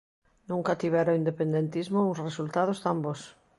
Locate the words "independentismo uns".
1.21-2.21